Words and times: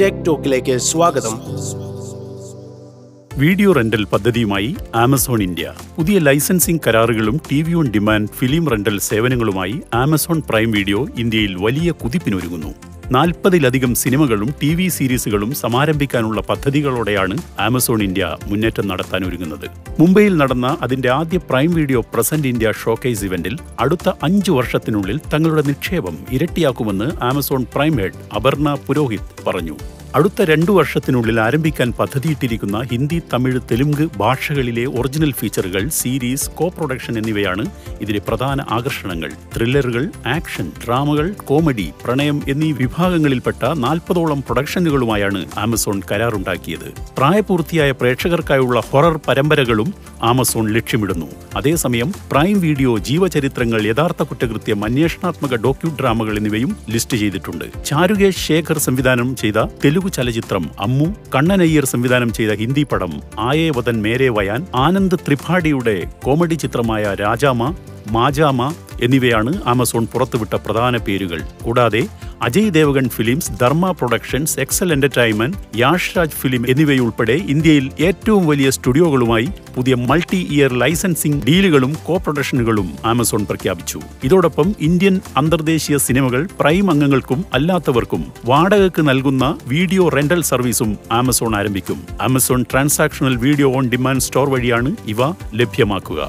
Tech 0.00 0.24
ടോക്കിലേക്ക് 0.26 0.78
സ്വാഗതം. 0.78 1.34
Video 3.38 3.72
rental 3.72 4.04
പദ്ധതിയുമായി 4.04 4.76
ആമസോൺ 4.94 5.42
ഇന്ത്യ. 5.42 5.74
പുതിയ 5.96 6.18
licensing 6.18 6.82
കരാറുകളും 6.86 7.40
T 7.50 7.62
V 7.62 7.74
on 7.74 7.88
demand 7.88 8.28
film 8.28 8.68
rental 8.68 8.98
സേവനങ്ങളുമായി 8.98 9.82
Amazon 9.94 10.40
prime 10.50 10.70
video 10.70 11.08
ഇന്ത്യയിൽ 11.18 11.54
വലിയ 11.56 11.90
കുതിപ്പിനൊരുങ്ങുന്നു. 11.90 12.91
നാൽപ്പതിലധികം 13.14 13.92
സിനിമകളും 14.00 14.50
ടി 14.60 14.68
വി 14.78 14.86
സീരീസുകളും 14.96 15.50
സമാരംഭിക്കാനുള്ള 15.60 16.40
പദ്ധതികളോടെയാണ് 16.50 17.36
ആമസോൺ 17.66 18.00
ഇന്ത്യ 18.06 18.26
മുന്നേറ്റം 18.50 18.86
നടത്താൻ 18.90 19.22
ഒരുങ്ങുന്നത്. 19.28 19.66
മുംബൈയിൽ 20.00 20.34
നടന്ന 20.42 20.68
അതിന്റെ 20.86 21.10
ആദ്യ 21.18 21.38
Prime 21.48 21.70
Video 21.78 22.02
present 22.12 22.50
India 22.52 22.70
showcase 22.82 23.24
ഇവന്റിൽ 23.28 23.56
അടുത്ത 23.84 24.12
അഞ്ചു 24.28 24.52
വർഷത്തിനുള്ളിൽ 24.58 25.18
തങ്ങളുടെ 25.34 25.64
നിക്ഷേപം 25.70 26.16
ഇരട്ടിയാക്കുമെന്ന് 26.36 27.08
Amazon 27.30 27.64
Prime 27.74 27.96
head 28.02 28.22
Aparna 28.38 28.76
Purohit 28.86 29.32
പറഞ്ഞു. 29.48 29.76
അടുത്ത 30.14 30.42
രണ്ടു 30.42 30.72
വർഷത്തിനുള്ളിൽ 30.72 31.40
ആരംഭിക്കാൻ 31.40 31.92
പദ്ധതിയിട്ടിരിക്കുന്ന 31.98 32.82
ഹിന്ദി 32.82 33.22
തമിഴ് 33.32 33.60
തെലുങ്ക് 33.70 34.02
ഭാഷകളിലെ 34.16 34.84
ഒറിജിനൽ 34.84 35.32
ഫീച്ചറുകൾ 35.32 35.88
സീരീസ് 35.88 36.50
കോ 36.50 36.68
പ്രൊഡക്ഷൻ 36.68 37.18
എന്നിവയാണ് 37.18 37.66
ഇതിലെ 38.00 38.20
പ്രധാന 38.28 38.60
ആകർഷണങ്ങൾ. 38.70 39.30
ത്രില്ലറുകൾ 39.56 40.10
ആക്ഷൻ 40.26 40.72
ഡ്രാമകൾ 40.84 41.32
കോമഡി 41.32 41.92
പ്രണയം 42.04 42.42
എന്നീ 42.48 42.72
വിഭാഗങ്ങളിൽപ്പെട്ട 42.72 43.64
നാൽപ്പതോളം 43.64 44.40
പ്രൊഡക്ഷനുകളുമായാണ് 44.40 45.46
ആമസോൺ 45.58 46.02
കരാറുണ്ടാക്കിയത്. 46.12 46.88
പ്രായപൂർത്തിയായ 47.18 47.90
പ്രേക്ഷകർക്കായുള്ള 47.90 48.80
ഹൊറർ 48.90 49.16
പരമ്പരകളും 49.28 49.94
ആമസോൺ 50.22 50.72
ലക്ഷ്യമിടുന്നു. 50.72 51.26
അതേസമയം 51.56 52.12
പ്രൈം 52.32 52.60
വീഡിയോ 52.60 52.98
ജീവചരിത്രങ്ങൾ 52.98 53.86
യഥാർത്ഥ 53.86 54.22
കുറ്റകൃത്യം 54.22 54.84
അന്വേഷണാത്മക 54.84 55.54
ഡോക്യു 55.54 55.90
ഡ്രാമകൾ 56.00 56.36
എന്നിവയും 56.36 56.76
ലിസ്റ്റ് 56.90 57.16
ചെയ്തിട്ടുണ്ട്. 57.16 57.66
ചാരുകേഷ് 57.84 58.46
ശേഖർ 58.48 58.78
സംവിധാനം 58.78 59.36
ചെയ്ത 59.36 59.58
തെലുഗു 60.02 60.16
ചലച്ചിത്രം 60.16 60.64
അമ്മു 60.84 61.06
കണ്ണനയ്യർ 61.34 61.84
സംവിധാനം 61.90 62.30
ചെയ്ത 62.36 62.52
ഹിന്ദി 62.60 62.82
പടം 62.90 63.12
ആയേ 63.48 63.66
വതൻ 63.76 63.96
മേരെ 64.04 64.28
വയാൻ 64.36 64.60
ആനന്ദ് 64.84 65.18
ത്രിപാഠിയുടെ 65.26 65.94
കോമഡി 66.24 66.56
ചിത്രമായ 66.62 67.02
രാജാമ 67.20 67.60
മാജാമ 68.14 68.60
എന്നിവയാണ് 69.06 69.52
ആമസോൺ 69.72 70.04
പുറത്തുവിട്ട 70.12 70.54
പ്രധാന 70.64 70.96
പേരുകൾ. 71.06 71.40
കൂടാതെ 71.64 72.02
Ajay 72.46 72.70
Devgan 72.76 73.06
films 73.16 73.50
Dharma 73.60 73.90
productions 73.98 74.54
Excel 74.62 74.88
entertainment 74.94 75.58
Yash 75.80 76.12
Raj 76.16 76.38
film 76.40 76.62
എന്നിവയുൾപ്പെടെ 76.72 77.36
ഇന്ത്യയിൽ 77.54 77.86
ഏറ്റവും 78.08 78.42
വലിയ 78.50 78.68
സ്റ്റുഡിയോകളുമായി 78.76 79.46
പുതിയ 79.76 79.94
മൾട്ടി 80.08 80.40
ഇയർ 80.56 80.72
ലൈസൻസിംഗ് 80.82 81.40
ഡീലുകളും 81.48 81.92
കോ 82.06 82.16
പ്രൊഡക്ഷനുകളും 82.24 82.88
ആമസോൺ 83.12 83.42
പ്രഖ്യാപിച്ചു. 83.50 84.00
ഇതോടൊപ്പം 84.28 84.68
ഇന്ത്യൻ 84.88 85.16
അന്തർദേശീയ 85.42 85.98
സിനിമകൾ 86.06 86.42
പ്രൈം 86.60 86.88
അംഗങ്ങൾക്കും 86.94 87.42
അല്ലാത്തവർക്കും 87.58 88.24
വാടകയ്ക്ക് 88.50 89.04
നൽകുന്ന 89.10 89.44
വീഡിയോ 89.74 90.06
റെന്റൽ 90.16 90.42
സർവീസും 90.52 90.92
ആമസോൺ 91.20 91.54
ആരംഭിക്കും. 91.60 92.00
Amazon 92.28 92.62
transactional 92.72 93.36
video 93.46 93.70
on 93.78 93.86
demand 93.94 94.26
store 94.28 94.48
വഴിയാണ് 94.56 94.92
ഇവ 95.14 95.30
ലഭ്യമാക്കുക. 95.60 96.22